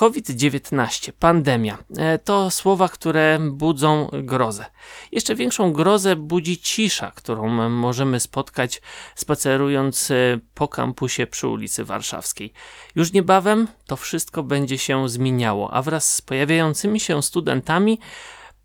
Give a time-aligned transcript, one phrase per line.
[0.00, 4.64] COVID-19, pandemia e, to słowa, które budzą grozę.
[5.12, 8.82] Jeszcze większą grozę budzi cisza, którą możemy spotkać
[9.14, 10.14] spacerując e,
[10.54, 12.52] po kampusie przy ulicy Warszawskiej.
[12.94, 17.98] Już niebawem to wszystko będzie się zmieniało, a wraz z pojawiającymi się studentami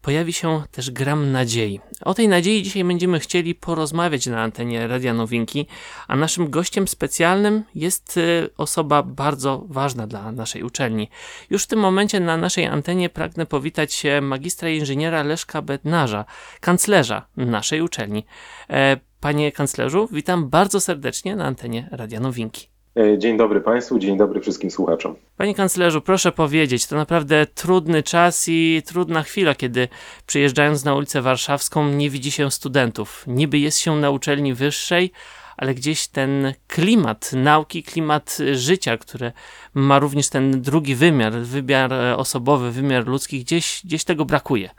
[0.06, 1.80] pojawi się też gram nadziei.
[2.02, 5.68] O tej nadziei dzisiaj będziemy chcieli porozmawiać na antenie Radia Nowinki,
[6.08, 11.10] a naszym gościem specjalnym jest y, osoba bardzo ważna dla naszej uczelni.
[11.50, 16.26] Już w tym momencie na naszej antenie pragnę powitać magistra inżyniera Leszka Bednarza,
[16.60, 18.26] kanclerza naszej uczelni.
[18.70, 22.75] E, panie kanclerzu, witam bardzo serdecznie na antenie Radia Nowinki.
[22.98, 25.16] E, dzień dobry Państwu, dzień dobry wszystkim słuchaczom.
[25.38, 29.88] Panie kanclerzu, proszę powiedzieć, to naprawdę trudny czas i trudna chwila, kiedy
[30.28, 33.24] przyjeżdżając na ulicę Warszawską nie widzi się studentów.
[33.28, 35.12] Niby jest się na uczelni wyższej,
[35.58, 39.32] ale gdzieś ten klimat nauki, klimat życia, które
[39.74, 44.70] ma również ten drugi wymiar, wymiar osobowy, wymiar ludzki, gdzieś, gdzieś tego brakuje.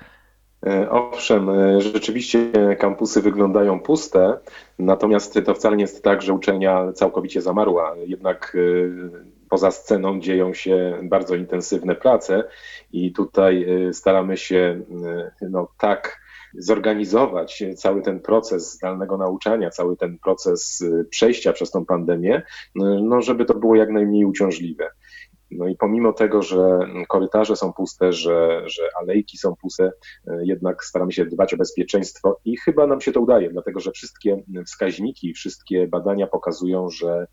[0.67, 4.39] E, owszem, e, rzeczywiście kampusy wyglądają puste,
[4.79, 7.95] natomiast to wcale nie jest tak, że uczelnia całkowicie zamarła.
[8.07, 12.45] Jednak e, poza sceną dzieją się bardzo intensywne prace
[12.93, 14.81] i tutaj staramy się
[15.51, 16.21] no, tak
[16.55, 22.43] zorganizować cały ten proces zdalnego nauczania, cały ten proces przejścia przez tą pandemię,
[23.03, 24.91] no, żeby to było jak najmniej uciążliwe.
[25.51, 29.91] No i pomimo tego, że korytarze są puste, że, że alejki są puste,
[30.27, 33.91] e, jednak staramy się dbać o bezpieczeństwo i chyba nam się to udaje, dlatego że
[33.93, 37.27] wszystkie wskaźniki, wszystkie badania pokazują, że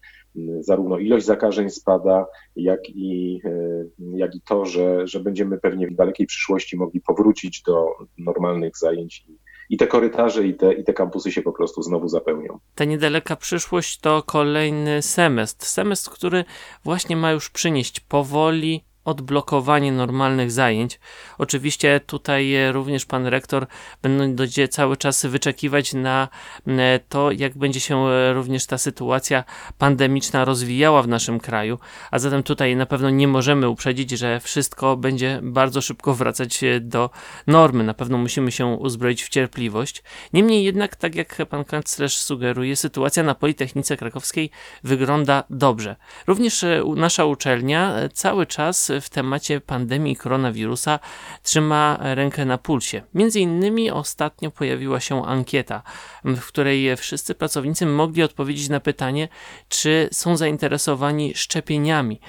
[0.59, 2.25] zarówno ilość zakażeń spada,
[2.55, 3.85] jak i, e,
[4.17, 7.85] jak i to, że, że będziemy pewnie w dalekiej przyszłości mogli powrócić do
[8.17, 9.37] normalnych zajęć i
[9.69, 12.59] i te korytarze i te, i te kampusy się po prostu znowu zapełnią.
[12.75, 15.65] Ta niedaleka przyszłość to kolejny semestr.
[15.65, 16.45] Semestr, który
[16.83, 20.99] właśnie ma już przynieść powoli odblokowanie normalnych zajęć.
[21.37, 23.67] Oczywiście tutaj e, również pan rektor
[24.01, 26.27] będzie cały czas wyczekiwać na
[26.67, 29.43] e, to, jak będzie się e, również ta sytuacja
[29.77, 31.79] pandemiczna rozwijała w naszym kraju,
[32.11, 37.09] a zatem tutaj na pewno nie możemy uprzedzić, że wszystko będzie bardzo szybko wracać do
[37.47, 37.83] normy.
[37.83, 40.03] Na pewno musimy się uzbroić w cierpliwość.
[40.33, 44.49] Niemniej jednak, tak jak pan kanclerz sugeruje, sytuacja na Politechnice Krakowskiej
[44.83, 45.95] wygląda dobrze.
[46.27, 46.65] Również
[46.95, 50.99] nasza uczelnia cały czas w temacie pandemii koronawirusa
[51.43, 53.01] trzyma rękę na pulsie.
[53.13, 55.83] Między innymi ostatnio pojawiła się ankieta,
[56.23, 59.27] w której wszyscy pracownicy mogli odpowiedzieć na pytanie,
[59.69, 62.19] czy są zainteresowani szczepieniami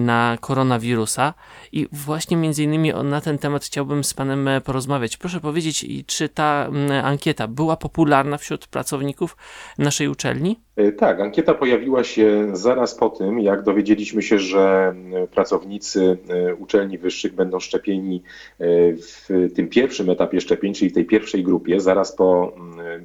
[0.00, 1.34] na koronawirusa
[1.72, 5.16] i właśnie między innymi na ten temat chciałbym z panem porozmawiać.
[5.16, 6.68] Proszę powiedzieć, czy ta
[7.02, 9.36] ankieta była popularna wśród pracowników
[9.78, 10.65] naszej uczelni?
[10.76, 14.94] E, tak, ankieta pojawiła się zaraz po tym, jak dowiedzieliśmy się, że
[15.30, 18.22] pracownicy e, uczelni wyższych będą szczepieni
[18.58, 22.52] e, w tym pierwszym etapie szczepień, czyli tej pierwszej grupie, zaraz po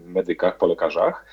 [0.06, 1.26] medykach, po lekarzach.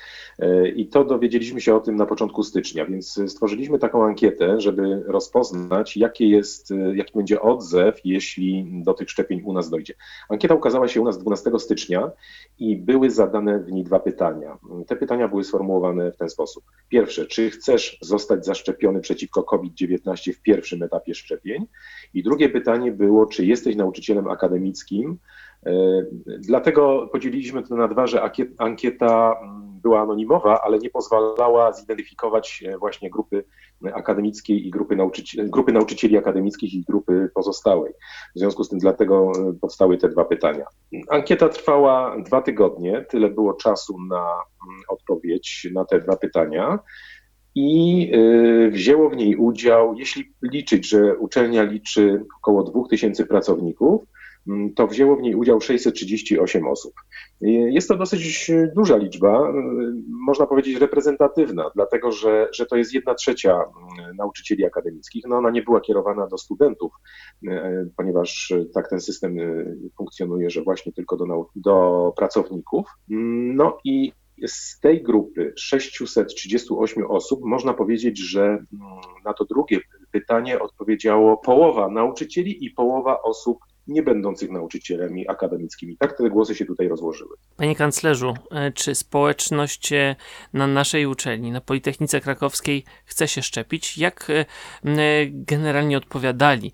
[0.75, 5.97] I to dowiedzieliśmy się o tym na początku stycznia, więc stworzyliśmy taką ankietę, żeby rozpoznać,
[5.97, 9.93] jaki jest, jaki będzie odzew, jeśli do tych szczepień u nas dojdzie.
[10.29, 12.11] Ankieta ukazała się u nas 12 stycznia
[12.59, 14.57] i były zadane w niej dwa pytania.
[14.87, 16.63] Te pytania były sformułowane w ten sposób.
[16.89, 21.65] Pierwsze, czy chcesz zostać zaszczepiony przeciwko COVID-19 w pierwszym etapie szczepień?
[22.13, 25.17] I drugie pytanie było, czy jesteś nauczycielem akademickim?
[25.65, 25.71] E,
[26.39, 28.21] dlatego podzieliliśmy to na dwa, że
[28.57, 29.35] ankieta
[29.81, 33.43] była anonimowa, ale nie pozwalała zidentyfikować e, właśnie grupy
[33.93, 37.93] akademickiej i grupy, nauczycieli, grupy nauczycieli akademickich i grupy pozostałej.
[38.35, 40.65] W związku z tym dlatego e, powstały te dwa pytania.
[41.09, 46.79] Ankieta trwała dwa tygodnie, tyle było czasu na mm, odpowiedź na te dwa pytania.
[47.55, 54.03] I e, wzięło w niej udział, jeśli liczyć, że uczelnia liczy około 2000 pracowników,
[54.75, 56.93] to wzięło w niej udział 638 osób.
[57.41, 63.15] Jest to dosyć duża liczba, mm, można powiedzieć reprezentatywna, dlatego że, że to jest jedna
[63.15, 65.23] trzecia mm, nauczycieli akademickich.
[65.27, 66.91] No ona nie była kierowana do studentów,
[67.47, 69.65] e, ponieważ tak ten system e,
[69.97, 72.87] funkcjonuje, że właśnie tylko do, do pracowników.
[73.55, 74.11] No i
[74.47, 78.65] z tej grupy 638 osób można powiedzieć, że
[79.25, 79.79] na to drugie
[80.11, 83.59] pytanie odpowiedziało połowa nauczycieli i połowa osób
[83.89, 85.97] nie będących nauczycielami akademickimi.
[85.97, 87.35] Tak te głosy się tutaj rozłożyły.
[87.57, 90.15] Panie kanclerzu, e, czy społeczność e,
[90.53, 93.97] na naszej uczelni, na Politechnice Krakowskiej chce się szczepić?
[93.97, 94.45] Jak e,
[95.29, 96.71] generalnie odpowiadali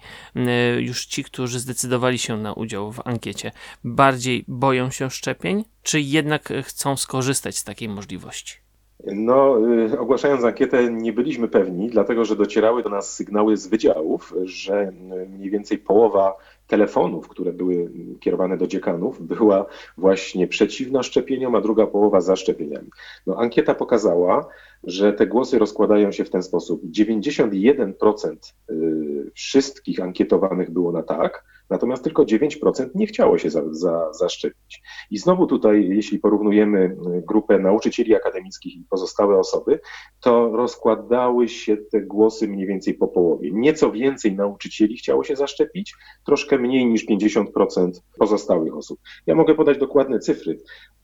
[0.80, 3.52] już ci, którzy zdecydowali się na udział w ankiecie?
[3.84, 8.66] Bardziej boją się szczepień, czy jednak chcą skorzystać z takiej możliwości?
[9.04, 9.58] No,
[10.00, 14.92] ogłaszając ankietę, nie byliśmy pewni, dlatego że docierały do nas sygnały z wydziałów, że
[15.30, 19.66] mniej więcej połowa telefonów, które były kierowane do dziekanów, była
[19.98, 22.90] właśnie przeciwna szczepieniom, a druga połowa za szczepieniami.
[23.28, 24.48] No, ankieta pokazała,
[24.84, 26.82] że te głosy rozkładają się w ten sposób.
[26.86, 34.14] 91% y, wszystkich ankietowanych było na tak, natomiast tylko 9% nie chciało się za, za,
[34.14, 34.82] zaszczepić.
[35.12, 39.80] I znowu tutaj, jeśli porównujemy y, grupę nauczycieli akademickich i pozostałe osoby,
[40.22, 43.52] to rozkładały się te głosy mniej więcej po połowie.
[43.54, 45.96] Nieco więcej nauczycieli chciało się zaszczepić,
[46.26, 49.00] troszkę mniej niż 50% pozostałych osób.
[49.28, 50.58] Ja mogę podać dokładne cyfry.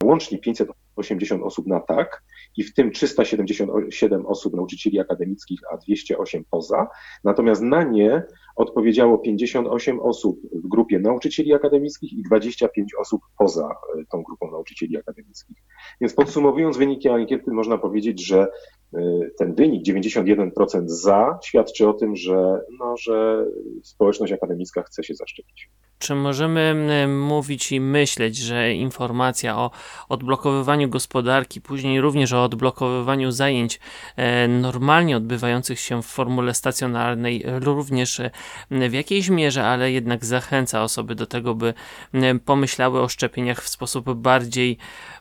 [0.04, 2.24] Łącznie 580 osób na tak
[2.58, 6.88] i w tym 377 osób nauczycieli akademickich, a 208 poza.
[7.24, 8.24] Natomiast na nie
[8.62, 14.98] odpowiedziało 58 osób w grupie nauczycieli akademickich i 25 osób poza e, tą grupą nauczycieli
[14.98, 15.58] akademickich.
[16.02, 18.48] Więc podsumowując wyniki ankiety, można powiedzieć, że
[18.94, 19.00] e,
[19.38, 23.46] ten wynik 91% za świadczy o tym, że, no, że
[23.84, 25.70] społeczność akademicka chce się zaszczepić.
[26.02, 26.76] Czy możemy
[27.08, 29.72] mówić i myśleć, że informacja o
[30.10, 33.80] odblokowywaniu gospodarki, później również o odblokowywaniu zajęć
[34.16, 38.32] e, normalnie odbywających się w formule stacjonarnej, również e,
[38.90, 41.74] w jakiejś mierze, ale jednak zachęca osoby do tego, by
[42.46, 44.78] pomyślały o szczepieniach w sposób bardziej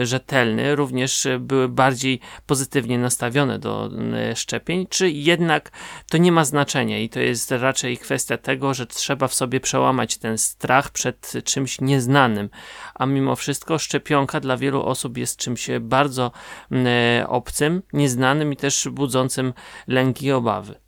[0.00, 3.90] rzetelny, również były bardziej pozytywnie nastawione do
[4.34, 5.70] szczepień, czy jednak
[6.10, 10.18] to nie ma znaczenia i to jest raczej kwestia tego, że trzeba w sobie przełamać
[10.18, 12.50] ten strach przed czymś nieznanym,
[12.94, 16.32] a mimo wszystko szczepionka dla wielu osób jest czymś bardzo
[16.70, 19.52] mm, e, obcym, nieznanym i też budzącym
[19.86, 20.83] lęki i obawy.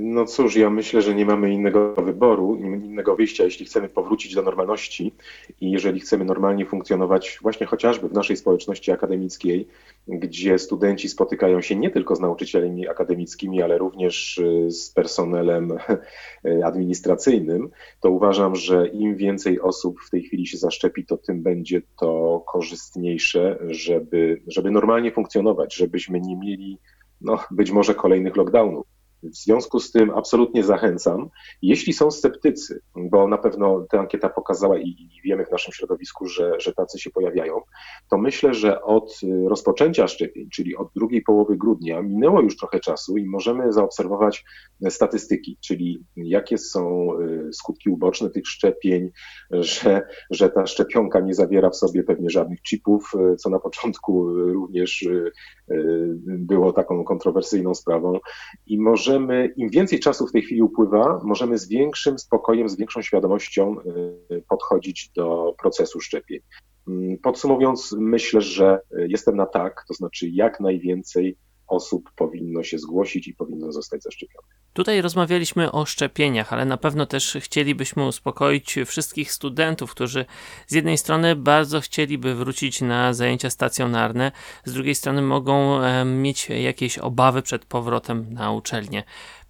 [0.00, 4.42] No cóż, ja myślę, że nie mamy innego wyboru, innego wyjścia, jeśli chcemy powrócić do
[4.42, 5.14] normalności
[5.60, 9.68] i jeżeli chcemy normalnie funkcjonować właśnie chociażby w naszej społeczności akademickiej,
[10.08, 15.72] gdzie studenci spotykają się nie tylko z nauczycielami akademickimi, ale również y, z personelem
[16.64, 17.70] administracyjnym,
[18.00, 22.42] to uważam, że im więcej osób w tej chwili się zaszczepi, to tym będzie to
[22.46, 26.78] korzystniejsze, żeby, żeby normalnie funkcjonować, żebyśmy nie mieli
[27.20, 28.93] no, być może kolejnych lockdownów.
[29.30, 31.30] W związku z tym absolutnie zachęcam.
[31.62, 36.52] Jeśli są sceptycy, bo na pewno ta ankieta pokazała i, wiemy w naszym środowisku, że,
[36.60, 37.60] że tacy się pojawiają,
[38.10, 43.16] to myślę, że od rozpoczęcia szczepień, czyli od drugiej połowy grudnia, minęło już trochę czasu
[43.16, 44.44] i możemy zaobserwować
[44.88, 49.10] statystyki, czyli jakie są y, skutki uboczne tych szczepień,
[49.50, 54.34] że, że ta szczepionka nie zawiera w sobie pewnie żadnych chipów, y, co na początku
[54.34, 55.32] również y,
[56.46, 58.18] było taką kontrowersyjną sprawą
[58.66, 62.76] i może możemy, im więcej czasu w tej chwili upływa, możemy z większym spokojem, z
[62.76, 63.76] większą świadomością
[64.30, 66.40] y, podchodzić do procesu szczepień.
[66.88, 71.36] Mm, podsumowując, myślę, że jestem na tak, to znaczy jak najwięcej
[71.66, 74.48] osób powinno się zgłosić i powinno zostać zaszczepione.
[74.74, 80.24] Tutaj rozmawialiśmy o szczepieniach, ale na pewno też chcielibyśmy uspokoić wszystkich studentów, którzy
[80.66, 84.32] z jednej strony bardzo chcieliby wrócić na zajęcia stacjonarne,
[84.64, 89.04] z drugiej strony mogą mieć jakieś obawy przed powrotem na uczelnię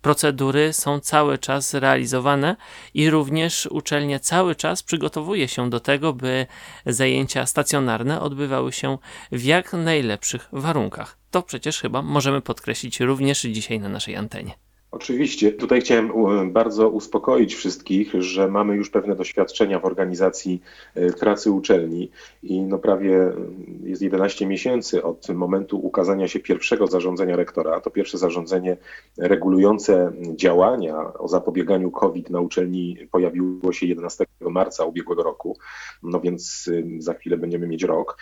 [0.05, 2.57] procedury są cały czas realizowane
[2.95, 6.47] i również uczelnia cały czas przygotowuje się do tego, by
[6.87, 8.99] zajęcia stacjonarne odbywały się
[9.33, 11.19] w jak najlepszych warunkach.
[11.31, 14.55] To przecież chyba możemy podkreślić również dzisiaj na naszej antenie.
[14.95, 15.53] Oczywiście.
[15.53, 16.13] Tutaj chciałem
[16.53, 20.63] bardzo uspokoić wszystkich, że mamy już pewne doświadczenia w organizacji
[20.95, 22.11] e, pracy uczelni
[22.43, 23.35] i no prawie e,
[23.83, 27.81] jest 11 miesięcy od momentu ukazania się pierwszego zarządzenia rektora.
[27.81, 28.77] To pierwsze zarządzenie
[29.19, 35.59] regulujące działania o zapobieganiu COVID na uczelni pojawiło się 11 marca ubiegłego roku,
[36.03, 38.19] no więc e, za chwilę będziemy mieć rok.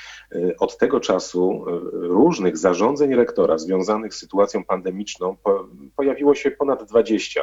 [0.59, 5.37] Od tego czasu różnych zarządzeń rektora związanych z sytuacją pandemiczną
[5.97, 7.43] pojawiło się ponad 20.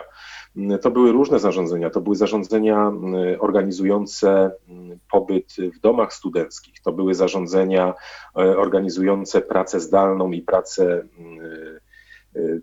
[0.81, 1.89] To były różne zarządzenia.
[1.89, 7.93] To były zarządzenia mm, organizujące mm, pobyt w domach studenckich, to były zarządzenia
[8.38, 11.07] e, organizujące pracę zdalną i pracę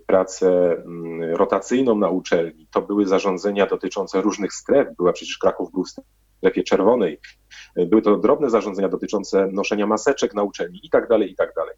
[0.06, 0.76] pracę
[1.32, 2.66] rotacyjną na uczelni.
[2.70, 4.88] To były zarządzenia dotyczące różnych stref.
[4.96, 5.84] Była przecież Kraków był
[6.38, 7.19] strefie czerwonej.
[7.87, 11.75] Były to drobne zarządzenia dotyczące noszenia maseczek na uczelni i tak dalej, i tak dalej.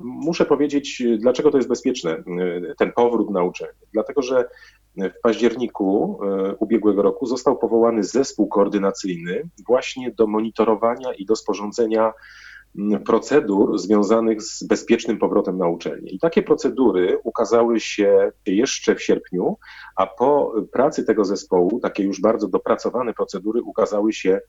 [0.00, 2.22] Muszę powiedzieć, dlaczego to jest bezpieczne,
[2.78, 3.86] ten powrót na uczelnię.
[3.92, 4.44] Dlatego, że
[4.96, 12.12] w październiku e, ubiegłego roku został powołany zespół koordynacyjny właśnie do monitorowania i do sporządzenia
[13.04, 16.10] procedur związanych z bezpiecznym powrotem na uczelnię.
[16.10, 19.56] I takie procedury ukazały się jeszcze w sierpniu,
[19.96, 24.40] a po pracy tego zespołu, takie już bardzo dopracowane procedury ukazały się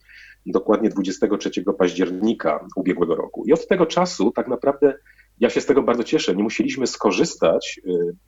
[0.46, 3.44] dokładnie 23 października ubiegłego roku.
[3.48, 4.94] I od tego czasu tak naprawdę
[5.40, 6.36] ja się z tego bardzo cieszę.
[6.36, 7.82] Nie musieliśmy skorzystać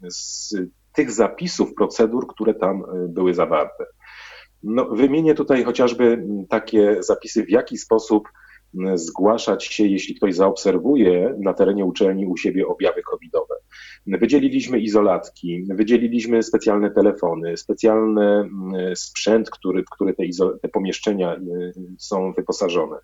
[0.09, 0.55] z
[0.93, 3.85] tych zapisów, procedur, które tam były zawarte.
[4.63, 8.29] No, wymienię tutaj chociażby takie zapisy, w jaki sposób
[8.93, 13.55] zgłaszać się, jeśli ktoś zaobserwuje na terenie uczelni u siebie objawy covidowe.
[14.07, 20.23] Wydzieliliśmy izolatki, wydzieliliśmy specjalne telefony, specjalny mm, sprzęt, który, w który te,
[20.61, 22.97] te pomieszczenia y, są wyposażone.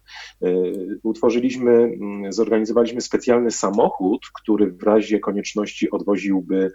[0.44, 6.72] Y, utworzyliśmy, mm, zorganizowaliśmy specjalny samochód, który w razie konieczności odwoziłby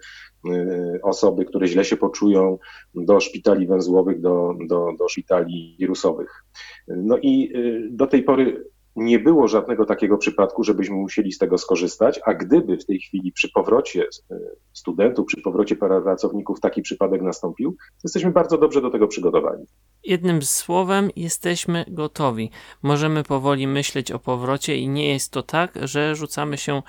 [0.47, 2.57] y, osoby, które źle się poczują
[2.95, 6.43] do szpitali węzłowych, do, do, do szpitali wirusowych.
[6.87, 7.53] No i
[7.91, 12.77] do tej pory nie było żadnego takiego przypadku, żebyśmy musieli z tego skorzystać, a gdyby
[12.77, 14.35] w tej chwili przy powrocie e,
[14.73, 19.65] studentów, przy powrocie pracowników taki przypadek nastąpił, jesteśmy bardzo dobrze do tego przygotowani.
[20.03, 22.51] Jednym słowem, jesteśmy gotowi.
[22.81, 26.81] Możemy powoli myśleć o powrocie i nie jest to tak, że rzucamy się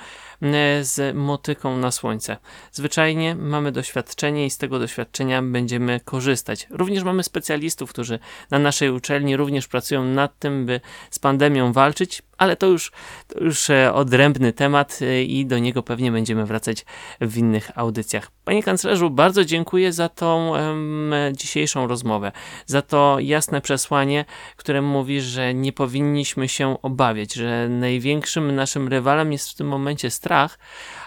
[0.83, 2.37] z motyką na słońce.
[2.73, 6.67] Zwyczajnie mamy doświadczenie i z tego doświadczenia będziemy korzystać.
[6.71, 8.19] Również mamy specjalistów, którzy
[8.50, 12.93] na naszej uczelni również pracują nad tym, by z pandemią walczyć, ale to już,
[13.29, 16.85] to już e, odrębny temat e, i do niego pewnie będziemy wracać
[17.21, 18.31] w innych audycjach.
[18.45, 22.33] Panie kanclerzu, bardzo dziękuję za tą um, dzisiejszą rozmowę,
[22.67, 24.25] za to jasne przesłanie,
[24.57, 30.11] które mówi, że nie powinniśmy się obawiać, że największym naszym rywalem jest w tym momencie
[30.11, 30.59] strach,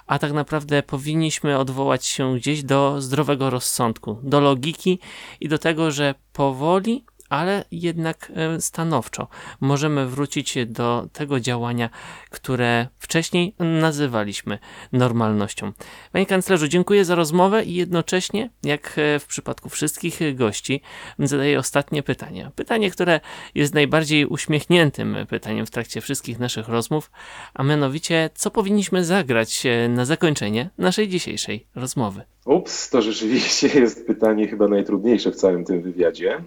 [0.08, 5.00] a tak naprawdę powinniśmy odwołać się gdzieś do zdrowego rozsądku, do logiki
[5.40, 9.28] i do tego, że powoli ale jednak e, stanowczo
[9.62, 11.90] możemy wrócić do tego działania,
[12.30, 14.60] które wcześniej nazywaliśmy
[14.92, 15.72] normalnością.
[16.12, 20.82] Panie kanclerzu, dziękuję za rozmowę i jednocześnie, jak e, w przypadku wszystkich gości,
[21.20, 22.52] zadaję ostatnie pytanie.
[22.56, 23.20] Pytanie, które
[23.56, 27.12] jest najbardziej uśmiechniętym pytaniem w trakcie wszystkich naszych rozmów,
[27.54, 32.22] a mianowicie, co powinniśmy zagrać e, na zakończenie naszej dzisiejszej rozmowy?
[32.46, 36.42] Ups, to rzeczywiście jest pytanie chyba najtrudniejsze w całym tym wywiadzie.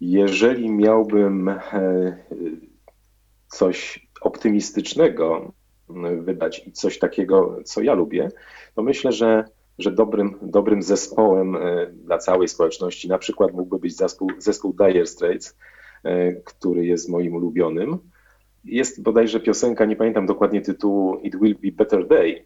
[0.00, 2.16] Jeżeli miałbym e,
[3.48, 5.52] coś optymistycznego
[6.20, 8.28] wydać i coś takiego, co ja lubię,
[8.74, 9.44] to myślę, że,
[9.78, 15.06] że dobrym, dobrym zespołem e, dla całej społeczności na przykład mógłby być zespół, zespół Dire
[15.06, 15.56] Straits,
[16.04, 17.98] e, który jest moim ulubionym.
[18.64, 22.44] Jest bodajże piosenka, nie pamiętam dokładnie tytułu, It Will Be Better Day,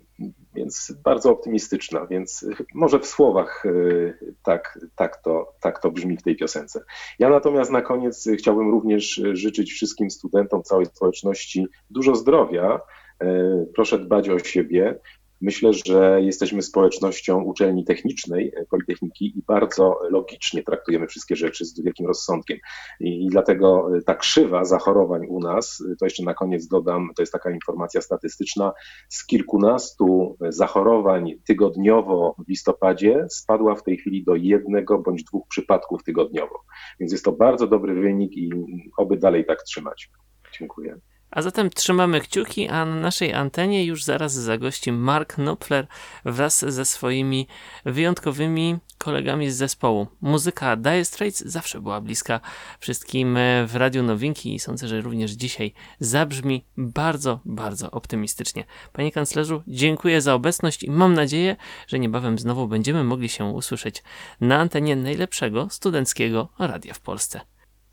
[0.55, 6.23] więc bardzo optymistyczna, więc może w słowach y, tak, tak, to, tak to brzmi w
[6.23, 6.85] tej piosence.
[7.19, 12.81] Ja natomiast na koniec chciałbym również życzyć wszystkim studentom, całej społeczności dużo zdrowia.
[13.23, 13.27] Y,
[13.75, 14.99] proszę dbać o siebie,
[15.45, 21.81] Myślę, że jesteśmy społecznością uczelni technicznej, e, Politechniki i bardzo logicznie traktujemy wszystkie rzeczy z
[21.81, 22.59] wielkim rozsądkiem.
[23.01, 27.23] I, dlatego e, ta krzywa zachorowań u nas, e, to jeszcze na koniec dodam, to
[27.23, 28.73] jest taka informacja statystyczna,
[29.09, 36.05] z kilkunastu zachorowań tygodniowo w listopadzie spadła w tej chwili do jednego bądź dwóch przypadków
[36.05, 36.61] tygodniowo.
[37.01, 38.51] Więc jest to bardzo dobry wynik i
[38.97, 40.11] oby dalej tak trzymać.
[40.59, 40.99] Dziękuję.
[41.35, 45.87] A zatem trzymamy kciuki, a na naszej antenie już zaraz zagości Mark Knopfler
[46.25, 47.47] wraz ze swoimi
[47.85, 50.07] wyjątkowymi kolegami z zespołu.
[50.21, 52.41] Muzyka Dire Straits zawsze była bliska
[52.79, 58.65] wszystkim w Radiu Nowinki i sądzę, że również dzisiaj zabrzmi bardzo, bardzo optymistycznie.
[58.93, 64.03] Panie kanclerzu, dziękuję za obecność i mam nadzieję, że niebawem znowu będziemy mogli się usłyszeć
[64.41, 67.41] na antenie najlepszego studenckiego radia w Polsce.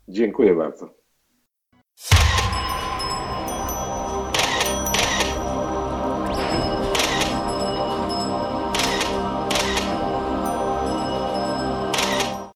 [0.08, 0.94] Dziękuję bardzo.